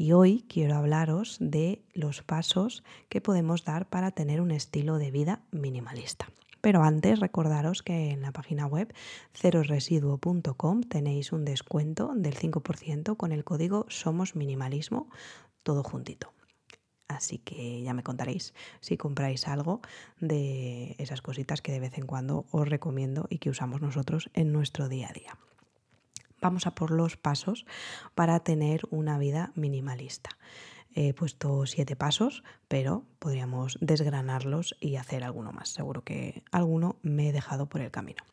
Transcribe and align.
Y 0.00 0.12
hoy 0.12 0.46
quiero 0.48 0.76
hablaros 0.76 1.36
de 1.40 1.82
los 1.92 2.22
pasos 2.22 2.82
que 3.10 3.20
podemos 3.20 3.66
dar 3.66 3.86
para 3.86 4.12
tener 4.12 4.40
un 4.40 4.50
estilo 4.50 4.96
de 4.96 5.10
vida 5.10 5.42
minimalista. 5.50 6.30
Pero 6.62 6.82
antes 6.82 7.20
recordaros 7.20 7.82
que 7.82 8.08
en 8.12 8.22
la 8.22 8.32
página 8.32 8.64
web 8.64 8.94
cerosresiduo.com 9.34 10.80
tenéis 10.84 11.32
un 11.32 11.44
descuento 11.44 12.14
del 12.14 12.34
5% 12.34 13.18
con 13.18 13.30
el 13.30 13.44
código 13.44 13.84
Somos 13.90 14.36
Minimalismo, 14.36 15.10
todo 15.62 15.82
juntito. 15.82 16.32
Así 17.06 17.36
que 17.36 17.82
ya 17.82 17.92
me 17.92 18.02
contaréis 18.02 18.54
si 18.80 18.96
compráis 18.96 19.48
algo 19.48 19.82
de 20.18 20.94
esas 20.96 21.20
cositas 21.20 21.60
que 21.60 21.72
de 21.72 21.80
vez 21.80 21.98
en 21.98 22.06
cuando 22.06 22.46
os 22.52 22.66
recomiendo 22.66 23.26
y 23.28 23.36
que 23.36 23.50
usamos 23.50 23.82
nosotros 23.82 24.30
en 24.32 24.50
nuestro 24.50 24.88
día 24.88 25.10
a 25.10 25.12
día 25.12 25.38
vamos 26.40 26.66
a 26.66 26.74
por 26.74 26.90
los 26.90 27.16
pasos 27.16 27.66
para 28.14 28.40
tener 28.40 28.82
una 28.90 29.18
vida 29.18 29.52
minimalista. 29.54 30.30
He 30.92 31.14
puesto 31.14 31.66
siete 31.66 31.94
pasos, 31.94 32.42
pero 32.66 33.04
podríamos 33.20 33.78
desgranarlos 33.80 34.76
y 34.80 34.96
hacer 34.96 35.22
alguno 35.22 35.52
más. 35.52 35.68
Seguro 35.68 36.02
que 36.02 36.42
alguno 36.50 36.96
me 37.02 37.28
he 37.28 37.32
dejado 37.32 37.68
por 37.68 37.80
el 37.80 37.92
camino. 37.92 38.24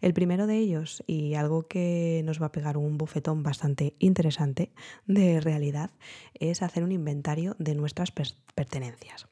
El 0.00 0.14
primero 0.14 0.46
de 0.46 0.58
ellos, 0.58 1.02
y 1.08 1.34
algo 1.34 1.66
que 1.66 2.22
nos 2.24 2.40
va 2.40 2.46
a 2.46 2.52
pegar 2.52 2.76
un 2.76 2.98
bofetón 2.98 3.42
bastante 3.42 3.96
interesante 3.98 4.70
de 5.06 5.40
realidad, 5.40 5.90
es 6.34 6.62
hacer 6.62 6.84
un 6.84 6.92
inventario 6.92 7.56
de 7.58 7.74
nuestras 7.74 8.12
pertenencias. 8.12 9.26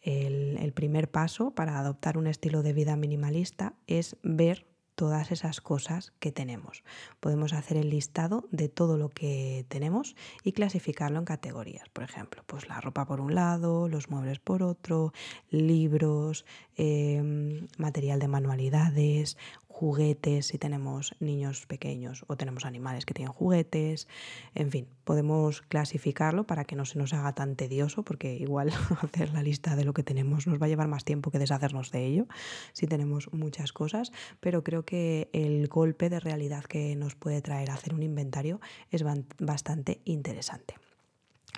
El, 0.00 0.56
el 0.58 0.72
primer 0.72 1.10
paso 1.10 1.50
para 1.50 1.78
adoptar 1.78 2.16
un 2.16 2.26
estilo 2.26 2.62
de 2.62 2.72
vida 2.72 2.96
minimalista 2.96 3.74
es 3.86 4.16
ver 4.22 4.71
todas 4.94 5.32
esas 5.32 5.60
cosas 5.60 6.12
que 6.20 6.32
tenemos. 6.32 6.84
Podemos 7.20 7.52
hacer 7.52 7.76
el 7.76 7.90
listado 7.90 8.46
de 8.50 8.68
todo 8.68 8.98
lo 8.98 9.08
que 9.08 9.64
tenemos 9.68 10.16
y 10.44 10.52
clasificarlo 10.52 11.18
en 11.18 11.24
categorías. 11.24 11.88
Por 11.88 12.04
ejemplo, 12.04 12.42
pues 12.46 12.68
la 12.68 12.80
ropa 12.80 13.06
por 13.06 13.20
un 13.20 13.34
lado, 13.34 13.88
los 13.88 14.10
muebles 14.10 14.38
por 14.38 14.62
otro, 14.62 15.12
libros, 15.50 16.44
em, 16.76 17.68
material 17.78 18.18
de 18.18 18.28
manualidades, 18.28 19.36
juguetes 19.72 20.46
si 20.46 20.58
tenemos 20.58 21.14
niños 21.18 21.66
pequeños 21.66 22.24
o 22.28 22.36
tenemos 22.36 22.64
animales 22.64 23.06
que 23.06 23.14
tienen 23.14 23.32
juguetes, 23.32 24.06
en 24.54 24.70
fin, 24.70 24.86
podemos 25.04 25.62
clasificarlo 25.62 26.44
para 26.44 26.64
que 26.64 26.76
no 26.76 26.84
se 26.84 26.98
nos 26.98 27.12
haga 27.14 27.34
tan 27.34 27.56
tedioso 27.56 28.04
porque 28.04 28.36
igual 28.36 28.70
hacer 29.02 29.32
la 29.32 29.42
lista 29.42 29.74
de 29.74 29.84
lo 29.84 29.94
que 29.94 30.02
tenemos 30.02 30.46
nos 30.46 30.60
va 30.60 30.66
a 30.66 30.68
llevar 30.68 30.88
más 30.88 31.04
tiempo 31.04 31.30
que 31.30 31.38
deshacernos 31.38 31.90
de 31.90 32.06
ello 32.06 32.26
si 32.72 32.86
tenemos 32.86 33.32
muchas 33.32 33.72
cosas, 33.72 34.12
pero 34.40 34.62
creo 34.62 34.84
que 34.84 35.28
el 35.32 35.66
golpe 35.68 36.10
de 36.10 36.20
realidad 36.20 36.64
que 36.64 36.94
nos 36.94 37.14
puede 37.14 37.42
traer 37.42 37.70
hacer 37.70 37.94
un 37.94 38.02
inventario 38.02 38.60
es 38.90 39.02
bastante 39.38 40.00
interesante. 40.04 40.74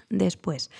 Después, 0.08 0.70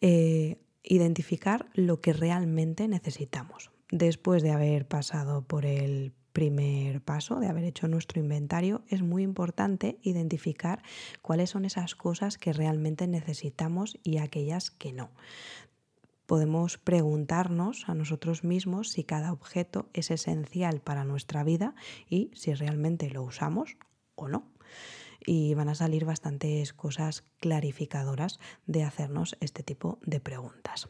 eh, 0.00 0.58
identificar 0.82 1.66
lo 1.74 2.00
que 2.00 2.12
realmente 2.12 2.88
necesitamos. 2.88 3.70
Después 3.90 4.42
de 4.42 4.50
haber 4.50 4.86
pasado 4.86 5.42
por 5.42 5.66
el 5.66 6.12
primer 6.32 7.02
paso 7.02 7.40
de 7.40 7.48
haber 7.48 7.64
hecho 7.64 7.88
nuestro 7.88 8.20
inventario, 8.20 8.82
es 8.88 9.02
muy 9.02 9.22
importante 9.22 9.98
identificar 10.02 10.82
cuáles 11.20 11.50
son 11.50 11.64
esas 11.64 11.94
cosas 11.94 12.38
que 12.38 12.52
realmente 12.52 13.06
necesitamos 13.06 13.98
y 14.02 14.18
aquellas 14.18 14.70
que 14.70 14.92
no. 14.92 15.10
Podemos 16.26 16.78
preguntarnos 16.78 17.88
a 17.88 17.94
nosotros 17.94 18.44
mismos 18.44 18.88
si 18.88 19.04
cada 19.04 19.32
objeto 19.32 19.88
es 19.92 20.10
esencial 20.10 20.80
para 20.80 21.04
nuestra 21.04 21.44
vida 21.44 21.74
y 22.08 22.30
si 22.34 22.54
realmente 22.54 23.10
lo 23.10 23.22
usamos 23.22 23.76
o 24.14 24.28
no. 24.28 24.50
Y 25.24 25.54
van 25.54 25.68
a 25.68 25.74
salir 25.74 26.04
bastantes 26.04 26.72
cosas 26.72 27.22
clarificadoras 27.38 28.40
de 28.66 28.82
hacernos 28.82 29.36
este 29.40 29.62
tipo 29.62 29.98
de 30.02 30.20
preguntas 30.20 30.88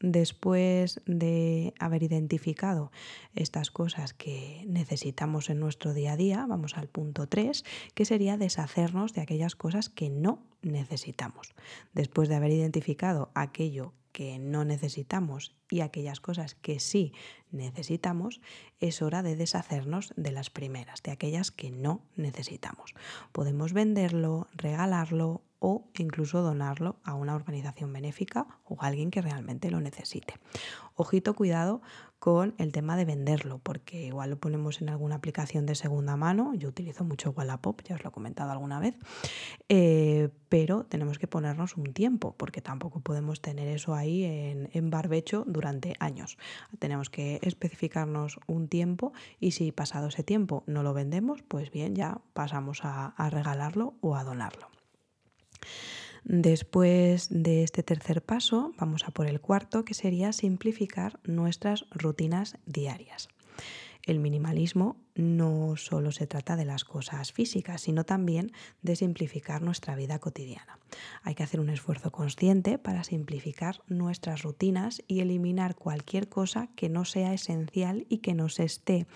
después 0.00 1.00
de 1.06 1.74
haber 1.78 2.02
identificado 2.02 2.90
estas 3.34 3.70
cosas 3.70 4.12
que 4.12 4.64
necesitamos 4.66 5.50
en 5.50 5.60
nuestro 5.60 5.94
día 5.94 6.12
a 6.12 6.16
día, 6.16 6.46
vamos 6.48 6.76
al 6.76 6.88
punto 6.88 7.28
3, 7.28 7.64
que 7.94 8.04
sería 8.04 8.36
deshacernos 8.36 9.12
de 9.14 9.22
aquellas 9.22 9.56
cosas 9.56 9.88
que 9.88 10.10
no 10.10 10.46
necesitamos. 10.62 11.54
Después 11.92 12.28
de 12.28 12.34
haber 12.36 12.52
identificado 12.52 13.30
aquello 13.34 13.92
que 14.14 14.38
no 14.38 14.64
necesitamos 14.64 15.56
y 15.68 15.80
aquellas 15.80 16.20
cosas 16.20 16.54
que 16.54 16.78
sí 16.78 17.12
necesitamos, 17.50 18.40
es 18.78 19.02
hora 19.02 19.24
de 19.24 19.34
deshacernos 19.34 20.14
de 20.16 20.30
las 20.30 20.50
primeras, 20.50 21.02
de 21.02 21.10
aquellas 21.10 21.50
que 21.50 21.72
no 21.72 22.00
necesitamos. 22.14 22.94
Podemos 23.32 23.72
venderlo, 23.72 24.46
regalarlo 24.54 25.42
o 25.66 25.88
incluso 25.98 26.42
donarlo 26.42 26.96
a 27.04 27.14
una 27.14 27.34
organización 27.34 27.90
benéfica 27.90 28.46
o 28.64 28.76
a 28.78 28.86
alguien 28.88 29.10
que 29.10 29.22
realmente 29.22 29.70
lo 29.70 29.80
necesite. 29.80 30.34
Ojito, 30.94 31.32
cuidado 31.32 31.80
con 32.18 32.54
el 32.58 32.70
tema 32.70 32.98
de 32.98 33.06
venderlo, 33.06 33.60
porque 33.62 34.04
igual 34.04 34.28
lo 34.28 34.38
ponemos 34.38 34.82
en 34.82 34.90
alguna 34.90 35.14
aplicación 35.14 35.64
de 35.64 35.74
segunda 35.74 36.18
mano. 36.18 36.52
Yo 36.52 36.68
utilizo 36.68 37.02
mucho 37.02 37.30
Wallapop, 37.30 37.80
ya 37.82 37.94
os 37.94 38.04
lo 38.04 38.10
he 38.10 38.12
comentado 38.12 38.52
alguna 38.52 38.78
vez, 38.78 38.94
eh, 39.70 40.28
pero 40.50 40.84
tenemos 40.84 41.18
que 41.18 41.28
ponernos 41.28 41.78
un 41.78 41.94
tiempo, 41.94 42.34
porque 42.36 42.60
tampoco 42.60 43.00
podemos 43.00 43.40
tener 43.40 43.66
eso 43.68 43.94
ahí 43.94 44.22
en, 44.24 44.90
barbecho 44.90 45.44
durante 45.46 45.94
años. 45.98 46.36
Tenemos 46.78 47.08
que 47.08 47.40
especificarnos 47.40 48.38
un 48.46 48.68
tiempo 48.68 49.14
y 49.40 49.52
si 49.52 49.72
pasado 49.72 50.08
ese 50.08 50.24
tiempo 50.24 50.62
no 50.66 50.82
lo 50.82 50.92
vendemos, 50.92 51.42
pues 51.42 51.70
bien, 51.70 51.94
ya 51.94 52.20
pasamos 52.34 52.80
a 52.84 53.14
regalarlo 53.30 53.94
o 54.02 54.14
a 54.14 54.24
donarlo. 54.24 54.73
Después 56.24 57.28
de 57.30 57.62
este 57.62 57.82
tercer 57.82 58.22
paso, 58.22 58.72
vamos 58.78 59.04
a 59.04 59.10
por 59.10 59.26
el 59.26 59.40
cuarto, 59.40 59.84
que 59.84 59.94
sería 59.94 60.32
simplificar 60.32 61.20
nuestras 61.24 61.84
rutinas 61.90 62.56
diarias. 62.64 63.28
El 64.06 64.20
minimalismo 64.20 64.96
no 65.14 65.76
solo 65.76 66.12
se 66.12 66.26
trata 66.26 66.56
de 66.56 66.64
las 66.64 66.84
cosas 66.84 67.32
físicas, 67.32 67.80
sino 67.82 68.04
también 68.04 68.52
de 68.82 68.96
simplificar 68.96 69.62
nuestra 69.62 69.96
vida 69.96 70.18
cotidiana. 70.18 70.78
Hay 71.22 71.34
que 71.34 71.42
hacer 71.42 71.60
un 71.60 71.70
esfuerzo 71.70 72.12
consciente 72.12 72.78
para 72.78 73.04
simplificar 73.04 73.82
nuestras 73.86 74.42
rutinas 74.42 75.02
y 75.06 75.20
eliminar 75.20 75.74
cualquier 75.74 76.28
cosa 76.28 76.68
que 76.76 76.88
no 76.88 77.04
sea 77.04 77.32
esencial 77.32 78.06
y 78.08 78.18
que 78.18 78.34
nos 78.34 78.60
esté 78.60 79.06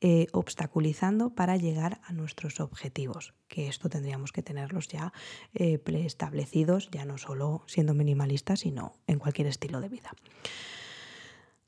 eh, 0.00 0.26
obstaculizando 0.32 1.30
para 1.30 1.56
llegar 1.56 2.00
a 2.04 2.12
nuestros 2.12 2.60
objetivos, 2.60 3.34
que 3.48 3.68
esto 3.68 3.88
tendríamos 3.88 4.32
que 4.32 4.42
tenerlos 4.42 4.88
ya 4.88 5.12
eh, 5.52 5.78
preestablecidos, 5.78 6.90
ya 6.90 7.04
no 7.04 7.18
solo 7.18 7.62
siendo 7.66 7.92
minimalistas, 7.92 8.60
sino 8.60 8.92
en 9.06 9.18
cualquier 9.18 9.48
estilo 9.48 9.80
de 9.80 9.88
vida. 9.88 10.12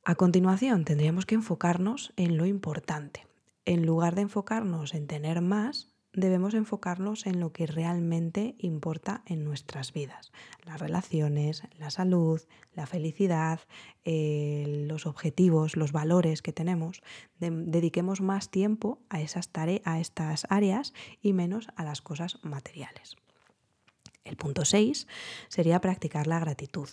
A 0.05 0.17
continuación, 0.17 0.85
tendríamos 0.85 1.27
que 1.27 1.37
enfocarnos 1.37 2.13
en 2.17 2.37
lo 2.37 2.45
importante. 2.45 3.25
En 3.65 3.87
lugar 3.87 4.17
de 4.17 4.23
enfocarnos 4.23 4.95
en 4.95 5.07
tener 5.07 5.43
más, 5.43 5.93
debemos 6.13 6.55
enfocarnos 6.55 7.25
en 7.25 7.39
lo 7.39 7.53
que 7.53 7.69
realmente 7.69 8.57
importa 8.59 9.23
en 9.27 9.45
nuestras 9.45 9.93
vidas. 9.93 10.33
Las 10.65 10.81
relaciones, 10.81 11.63
la 11.79 11.91
salud, 11.91 12.41
la 12.75 12.87
felicidad, 12.87 13.61
eh, 14.05 14.85
los 14.89 15.07
objetivos, 15.07 15.77
los 15.77 15.93
valores 15.93 16.43
que 16.43 16.53
tenemos. 16.53 17.01
dediquemos 17.39 18.21
más 18.21 18.51
tiempo 18.51 18.99
a, 19.09 19.21
esas 19.21 19.51
a 19.85 20.01
estas 20.01 20.47
áreas 20.51 20.95
y 21.21 21.33
menos 21.33 21.69
a 21.77 21.85
las 21.85 22.03
cosas 22.03 22.41
materiales. 22.43 23.15
El 24.25 24.37
punto 24.37 24.65
6 24.65 25.07
sería 25.49 25.81
practicar 25.81 26.27
la 26.27 26.41
gratitud. 26.41 26.89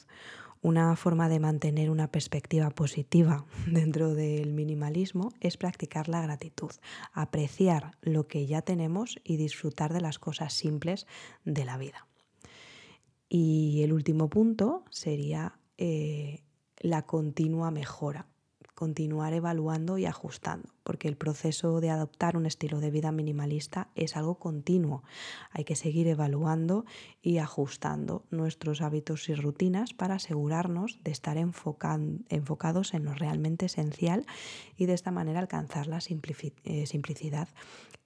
Una 0.62 0.96
forma 0.98 1.30
de 1.30 1.40
mantener 1.40 1.90
una 1.90 2.12
perspectiva 2.12 2.70
positiva 2.70 3.46
dentro 3.68 4.14
del 4.14 4.54
minimalismo 4.54 5.32
es 5.40 5.58
practicar 5.58 6.10
la 6.10 6.22
gratitud, 6.22 6.72
apreciar 7.14 7.98
lo 8.02 8.28
que 8.28 8.46
ya 8.46 8.62
tenemos 8.62 9.20
y 9.24 9.38
disfrutar 9.38 9.94
de 9.94 10.02
las 10.02 10.20
cosas 10.20 10.54
simples 10.54 11.08
de 11.46 11.64
la 11.64 11.78
vida. 11.78 12.08
Y 13.30 13.84
el 13.84 13.94
último 13.94 14.30
punto 14.30 14.84
sería 14.90 15.60
eh, 15.78 16.44
la 16.80 17.04
continua 17.06 17.72
mejora, 17.72 18.28
continuar 18.74 19.34
evaluando 19.34 19.98
y 19.98 20.06
ajustando 20.06 20.79
porque 20.90 21.08
el 21.08 21.18
proceso 21.18 21.82
de 21.82 21.92
adoptar 21.92 22.36
un 22.36 22.48
estilo 22.48 22.80
de 22.80 22.90
vida 22.90 23.12
minimalista 23.12 23.90
es 23.94 24.18
algo 24.18 24.40
continuo. 24.40 25.04
Hay 25.52 25.64
que 25.64 25.76
seguir 25.76 26.08
evaluando 26.08 26.84
y 27.22 27.38
ajustando 27.38 28.26
nuestros 28.32 28.82
hábitos 28.82 29.30
y 29.30 29.36
rutinas 29.36 29.94
para 29.94 30.16
asegurarnos 30.16 30.98
de 31.04 31.12
estar 31.12 31.38
enfocados 31.38 32.96
en 32.96 33.06
lo 33.06 33.14
realmente 33.14 33.68
esencial 33.68 34.26
y 34.78 34.88
de 34.88 34.94
esta 34.96 35.12
manera 35.12 35.40
alcanzar 35.42 35.86
la 35.86 36.00
eh, 36.00 36.86
simplicidad 36.88 37.50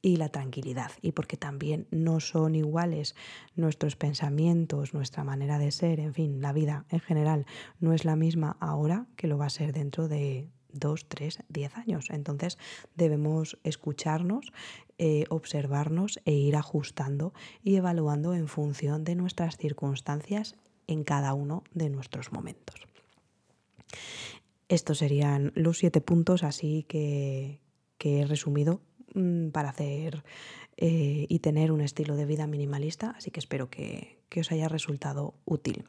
y 0.02 0.18
la 0.18 0.28
tranquilidad. 0.28 0.92
Y 1.02 1.14
porque 1.14 1.38
también 1.38 1.88
no 1.90 2.20
son 2.20 2.54
iguales 2.54 3.16
nuestros 3.56 3.96
pensamientos, 3.96 4.94
nuestra 4.94 5.24
manera 5.24 5.58
de 5.58 5.72
ser, 5.72 6.02
en 6.02 6.14
fin, 6.14 6.42
la 6.42 6.52
vida 6.52 6.86
en 6.90 7.00
general 7.00 7.46
no 7.80 7.94
es 7.94 8.04
la 8.04 8.18
misma 8.18 8.58
ahora 8.60 9.08
que 9.16 9.28
lo 9.28 9.38
va 9.38 9.46
a 9.46 9.50
ser 9.50 9.72
dentro 9.72 10.10
de 10.10 10.50
dos, 10.74 11.06
tres, 11.08 11.40
diez 11.50 11.76
años. 11.78 12.10
Entonces 12.10 12.58
debemos 12.96 13.58
escucharnos, 13.64 14.52
eh, 14.98 15.26
observarnos 15.30 16.20
e 16.26 16.34
ir 16.34 16.56
ajustando 16.56 17.34
y 17.64 17.76
evaluando 17.76 18.34
en 18.34 18.48
función 18.48 19.04
de 19.04 19.16
nuestras 19.16 19.58
circunstancias 19.58 20.56
en 20.88 21.04
cada 21.04 21.34
uno 21.34 21.64
de 21.74 21.90
nuestros 21.90 22.32
momentos. 22.32 22.76
Estos 24.68 24.98
serían 24.98 25.52
los 25.56 25.78
siete 25.78 26.02
puntos 26.02 26.44
así 26.44 26.84
que, 26.88 27.60
que 27.98 28.22
he 28.22 28.26
resumido 28.26 28.82
Mm, 29.14 29.50
para 29.50 29.70
hacer 29.70 30.24
eh, 30.78 31.28
y 31.30 31.40
tener 31.40 31.72
un 31.72 31.82
estilo 31.82 32.16
de 32.16 32.26
vida 32.26 32.48
minimalista, 32.48 33.12
así 33.16 33.30
que 33.30 33.40
espero 33.40 33.70
que, 33.70 34.18
que 34.34 34.42
os 34.42 34.52
haya 34.52 34.68
resultado 34.68 35.36
útil. 35.46 35.86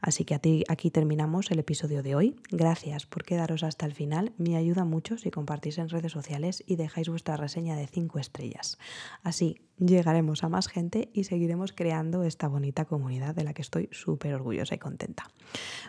Así 0.00 0.24
que 0.24 0.34
aquí 0.68 0.90
terminamos 0.90 1.50
el 1.50 1.58
episodio 1.58 2.02
de 2.02 2.14
hoy. 2.14 2.36
Gracias 2.50 3.06
por 3.06 3.24
quedaros 3.24 3.64
hasta 3.64 3.86
el 3.86 3.94
final. 3.94 4.32
Me 4.36 4.56
ayuda 4.56 4.84
mucho 4.84 5.16
si 5.16 5.30
compartís 5.30 5.78
en 5.78 5.88
redes 5.88 6.12
sociales 6.12 6.62
y 6.66 6.76
dejáis 6.76 7.08
vuestra 7.08 7.36
reseña 7.36 7.74
de 7.76 7.86
5 7.86 8.18
estrellas. 8.18 8.78
Así 9.22 9.62
llegaremos 9.78 10.44
a 10.44 10.48
más 10.48 10.68
gente 10.68 11.08
y 11.12 11.24
seguiremos 11.24 11.72
creando 11.72 12.24
esta 12.24 12.48
bonita 12.48 12.84
comunidad 12.84 13.34
de 13.34 13.44
la 13.44 13.54
que 13.54 13.62
estoy 13.62 13.88
súper 13.92 14.34
orgullosa 14.34 14.74
y 14.74 14.78
contenta. 14.78 15.24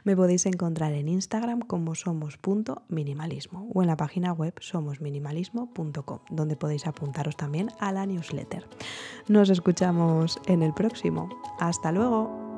Me 0.04 0.16
podéis 0.16 0.46
encontrar 0.46 0.94
en 0.94 1.08
Instagram 1.08 1.60
como 1.62 1.96
somos.minimalismo 1.96 3.70
o 3.74 3.82
en 3.82 3.88
la 3.88 3.98
página 3.98 4.32
web 4.32 4.54
somosminimalismo.com, 4.60 6.20
donde 6.30 6.56
podéis 6.56 6.88
apuntaros 6.88 7.36
también 7.36 7.70
a 7.80 7.92
la 7.92 8.06
newsletter. 8.06 8.68
Nos 9.28 9.50
escuchamos 9.50 10.40
en 10.48 10.64
el 10.64 10.74
próximo. 10.74 11.30
Hasta 11.90 12.00
luego. 12.02 12.49